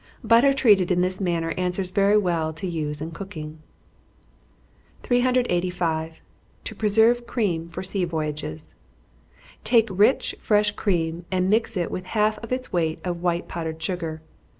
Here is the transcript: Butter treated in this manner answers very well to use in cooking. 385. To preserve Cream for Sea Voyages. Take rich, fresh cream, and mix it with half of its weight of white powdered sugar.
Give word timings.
Butter 0.23 0.51
treated 0.51 0.89
in 0.89 1.01
this 1.01 1.21
manner 1.21 1.51
answers 1.57 1.91
very 1.91 2.17
well 2.17 2.53
to 2.53 2.65
use 2.65 3.03
in 3.03 3.11
cooking. 3.11 3.59
385. 5.03 6.15
To 6.63 6.73
preserve 6.75 7.27
Cream 7.27 7.69
for 7.69 7.83
Sea 7.83 8.05
Voyages. 8.05 8.73
Take 9.63 9.87
rich, 9.91 10.35
fresh 10.39 10.71
cream, 10.71 11.25
and 11.29 11.51
mix 11.51 11.77
it 11.77 11.91
with 11.91 12.07
half 12.17 12.39
of 12.39 12.51
its 12.51 12.73
weight 12.73 12.97
of 13.05 13.21
white 13.21 13.47
powdered 13.47 13.79
sugar. 13.79 14.23